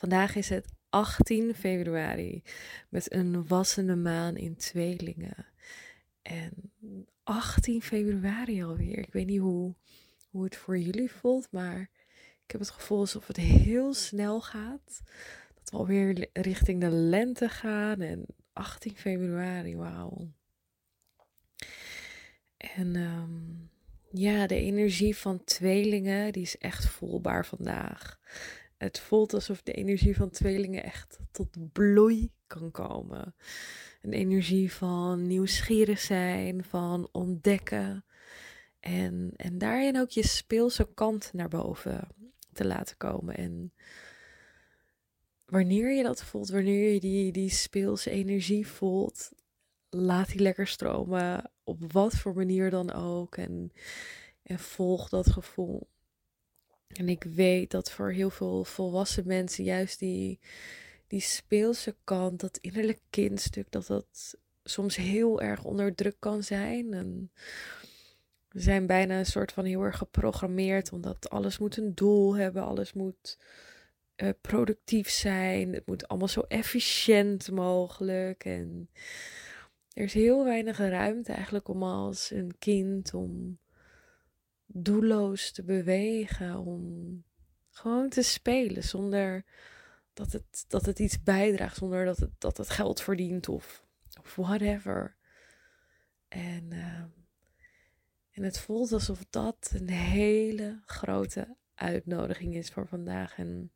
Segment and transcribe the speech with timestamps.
[0.00, 2.42] Vandaag is het 18 februari
[2.88, 5.46] met een wassende maan in tweelingen.
[6.22, 6.72] En
[7.22, 8.98] 18 februari alweer.
[8.98, 9.74] Ik weet niet hoe,
[10.30, 11.80] hoe het voor jullie voelt, maar
[12.44, 15.02] ik heb het gevoel alsof het heel snel gaat.
[15.54, 20.28] Dat we alweer richting de lente gaan en 18 februari, wauw.
[22.56, 23.70] En um,
[24.10, 28.18] ja, de energie van tweelingen, die is echt voelbaar vandaag.
[28.80, 33.34] Het voelt alsof de energie van tweelingen echt tot bloei kan komen.
[34.02, 38.04] Een energie van nieuwsgierig zijn, van ontdekken.
[38.78, 42.08] En, en daarin ook je speelse kant naar boven
[42.52, 43.36] te laten komen.
[43.36, 43.72] En
[45.44, 49.32] wanneer je dat voelt, wanneer je die, die speelse energie voelt,
[49.90, 51.50] laat die lekker stromen.
[51.64, 53.36] Op wat voor manier dan ook.
[53.36, 53.72] En,
[54.42, 55.89] en volg dat gevoel.
[56.96, 60.38] En ik weet dat voor heel veel volwassen mensen juist die,
[61.06, 66.92] die speelse kant, dat innerlijk kindstuk, dat dat soms heel erg onder druk kan zijn.
[66.92, 67.30] En
[68.48, 72.62] we zijn bijna een soort van heel erg geprogrammeerd, omdat alles moet een doel hebben,
[72.62, 73.38] alles moet
[74.16, 78.44] uh, productief zijn, het moet allemaal zo efficiënt mogelijk.
[78.44, 78.90] En
[79.92, 83.58] er is heel weinig ruimte eigenlijk om als een kind om
[84.72, 87.24] doelloos te bewegen, om
[87.70, 89.44] gewoon te spelen zonder
[90.12, 93.84] dat het, dat het iets bijdraagt, zonder dat het, dat het geld verdient of,
[94.34, 95.16] whatever.
[96.28, 97.02] En, uh,
[98.30, 103.38] en het voelt alsof dat een hele grote uitnodiging is voor vandaag.
[103.38, 103.72] En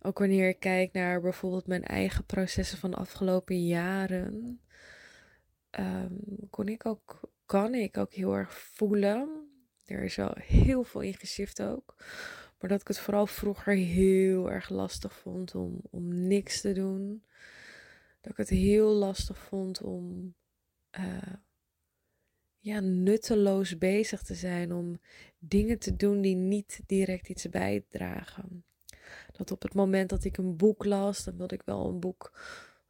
[0.00, 4.60] ook wanneer ik kijk naar bijvoorbeeld mijn eigen processen van de afgelopen jaren,
[5.78, 6.18] um,
[6.50, 9.48] kon ik ook kan ik ook heel erg voelen.
[9.84, 11.94] Er is wel heel veel in geshift ook.
[12.58, 17.24] Maar dat ik het vooral vroeger heel erg lastig vond om, om niks te doen.
[18.20, 20.34] Dat ik het heel lastig vond om
[20.98, 21.34] uh,
[22.58, 24.72] ja, nutteloos bezig te zijn.
[24.72, 25.00] Om
[25.38, 28.64] dingen te doen die niet direct iets bijdragen.
[29.32, 32.32] Dat op het moment dat ik een boek las, dan wilde ik wel een boek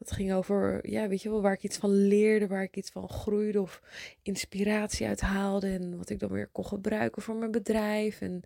[0.00, 2.90] het ging over, ja, weet je wel, waar ik iets van leerde, waar ik iets
[2.90, 3.82] van groeide of
[4.22, 5.68] inspiratie uit haalde.
[5.68, 8.20] En wat ik dan weer kon gebruiken voor mijn bedrijf.
[8.20, 8.42] En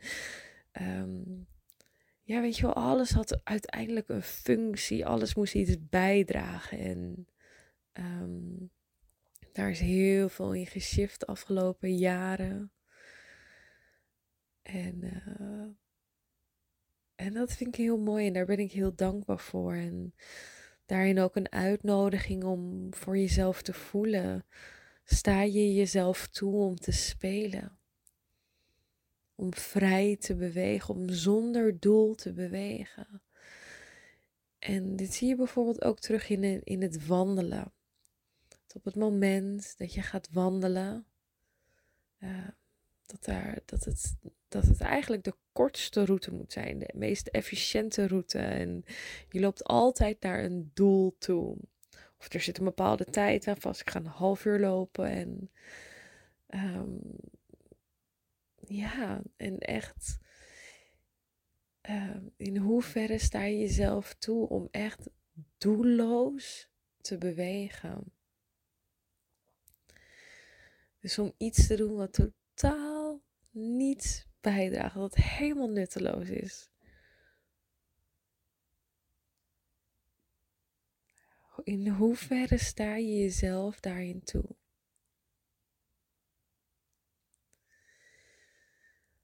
[0.81, 1.47] um,
[2.23, 5.07] ja, weet je wel, alles had uiteindelijk een functie.
[5.07, 6.79] Alles moest iets bijdragen.
[6.79, 7.27] En
[7.93, 8.71] um,
[9.53, 12.73] daar is heel veel in geshift de afgelopen jaren.
[14.63, 15.67] En, uh,
[17.15, 19.75] en dat vind ik heel mooi en daar ben ik heel dankbaar voor.
[19.75, 20.15] En
[20.87, 24.47] daarin ook een uitnodiging om voor jezelf te voelen.
[25.05, 27.79] Sta je jezelf toe om te spelen?
[29.35, 33.23] Om vrij te bewegen, om zonder doel te bewegen.
[34.59, 37.73] En dit zie je bijvoorbeeld ook terug in, in het wandelen.
[38.75, 41.07] op het moment dat je gaat wandelen,
[42.19, 42.49] uh,
[43.21, 44.17] dat, dat, het,
[44.49, 48.39] dat het eigenlijk de kortste route moet zijn, de meest efficiënte route.
[48.39, 48.85] En
[49.29, 51.57] je loopt altijd naar een doel toe.
[52.19, 53.81] Of er zit een bepaalde tijd aan vast.
[53.81, 55.51] Ik ga een half uur lopen en
[56.49, 57.01] um,
[58.67, 60.19] ja, en echt.
[61.91, 65.11] Um, in hoeverre sta je jezelf toe om echt
[65.59, 66.69] doelloos
[67.01, 68.13] te bewegen?
[71.01, 72.84] Dus om iets te doen wat totaal
[73.55, 76.71] niets bijdragen, dat het helemaal nutteloos is.
[81.63, 84.57] In hoeverre sta je jezelf daarin toe?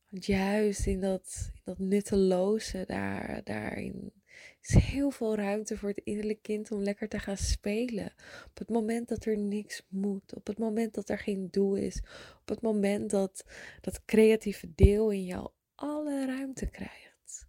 [0.08, 4.19] Want juist in dat, in dat nutteloze, daar, daarin
[4.60, 8.12] is heel veel ruimte voor het innerlijke kind om lekker te gaan spelen.
[8.46, 12.02] Op het moment dat er niks moet, op het moment dat er geen doel is,
[12.40, 13.44] op het moment dat
[13.80, 17.46] dat creatieve deel in jou alle ruimte krijgt.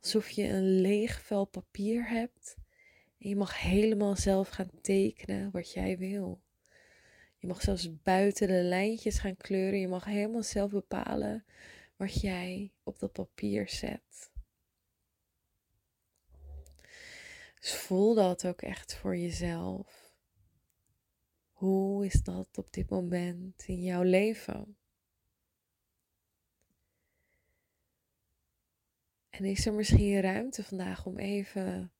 [0.00, 2.56] Alsof je een leeg vel papier hebt
[3.18, 6.42] en je mag helemaal zelf gaan tekenen wat jij wil.
[7.38, 9.80] Je mag zelfs buiten de lijntjes gaan kleuren.
[9.80, 11.44] Je mag helemaal zelf bepalen
[11.96, 14.31] wat jij op dat papier zet.
[17.62, 20.14] Dus voel dat ook echt voor jezelf.
[21.52, 24.76] Hoe is dat op dit moment in jouw leven?
[29.30, 31.92] En is er misschien ruimte vandaag om even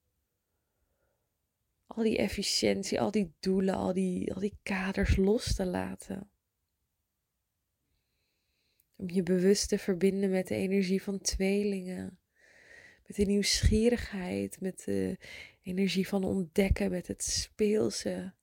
[1.87, 6.31] al die efficiëntie, al die doelen, al die, al die kaders los te laten?
[8.97, 12.17] Om je bewust te verbinden met de energie van tweelingen.
[13.07, 15.19] Met de nieuwsgierigheid, met de
[15.63, 18.35] energie van ontdekken, met het speelse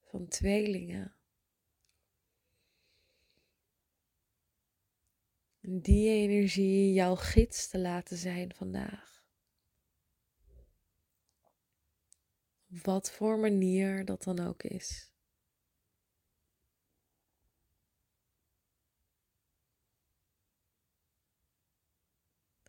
[0.00, 1.16] van tweelingen.
[5.60, 9.24] En die energie jouw gids te laten zijn vandaag.
[12.70, 15.12] Op wat voor manier dat dan ook is.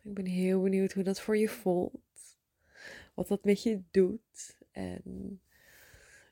[0.02, 2.13] Ik ben heel benieuwd hoe dat voor je voelt.
[3.14, 4.58] Wat dat met je doet.
[4.70, 5.40] En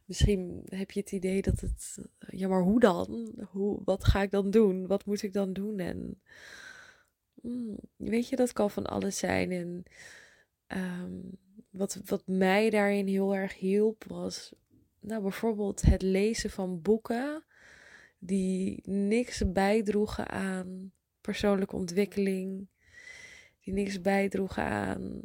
[0.05, 1.99] misschien heb je het idee dat het.
[2.19, 3.33] Ja, maar hoe dan?
[3.51, 4.87] Hoe, wat ga ik dan doen?
[4.87, 5.79] Wat moet ik dan doen?
[5.79, 6.21] En.
[7.41, 9.51] Hmm, weet je, dat kan van alles zijn.
[9.51, 9.83] En.
[10.67, 11.21] Ehm,
[11.71, 14.53] wat, wat mij daarin heel erg hielp was.
[15.01, 17.45] Nou, bijvoorbeeld het lezen van boeken.
[18.19, 22.69] Die niks bijdroegen aan persoonlijke ontwikkeling
[23.65, 25.21] die niks bijdroegen aan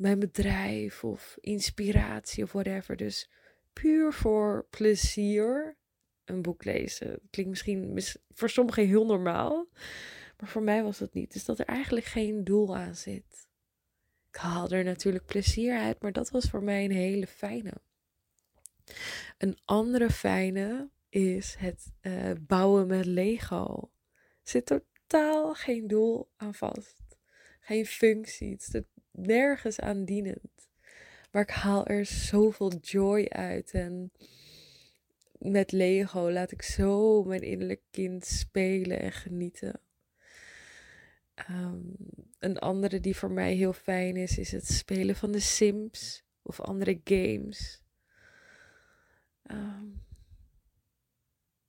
[0.00, 2.96] mijn bedrijf of inspiratie of whatever.
[2.96, 3.30] Dus
[3.72, 5.76] puur voor plezier
[6.24, 7.20] een boek lezen.
[7.30, 9.68] Klinkt misschien voor sommigen heel normaal,
[10.38, 11.32] maar voor mij was dat niet.
[11.32, 13.48] Dus dat er eigenlijk geen doel aan zit.
[14.28, 17.72] Ik haal er natuurlijk plezier uit, maar dat was voor mij een hele fijne.
[19.38, 23.90] Een andere fijne is het uh, bouwen met Lego.
[24.42, 27.00] Zit totaal geen doel aan vast
[27.70, 28.50] geen functie.
[28.50, 30.68] Het nergens aan dienend.
[31.30, 33.70] Maar ik haal er zoveel joy uit.
[33.70, 34.12] En
[35.38, 39.80] met Lego laat ik zo mijn innerlijk kind spelen en genieten.
[41.34, 41.80] Ehm,
[42.38, 46.60] een andere die voor mij heel fijn is, is het spelen van de Sims of
[46.60, 47.82] andere games.
[49.42, 49.86] Ehm,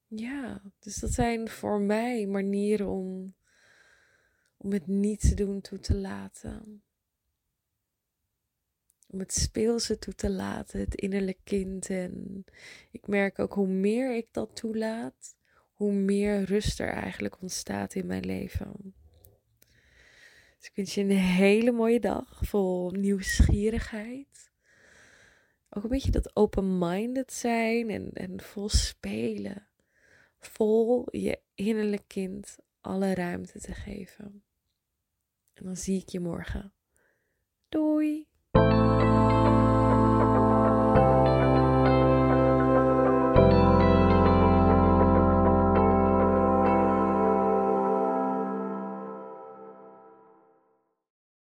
[0.08, 3.34] ja, dus dat zijn voor mij manieren om
[4.64, 6.84] om het niet te doen toe te laten.
[9.12, 11.90] Om het speelse toe te laten, het innerlijk kind.
[11.90, 12.46] En
[12.92, 15.36] ik merk ook hoe meer ik dat toelaat,
[15.74, 18.96] hoe meer rust er eigenlijk ontstaat in mijn leven.
[20.58, 24.52] Dus ik wens je een hele mooie dag vol nieuwsgierigheid.
[25.70, 29.68] Ook een beetje dat open-minded zijn en, en vol spelen.
[30.40, 34.44] Vol je innerlijk kind alle ruimte te geven.
[35.54, 36.74] En dan zie ik je morgen.
[37.70, 38.28] Doei!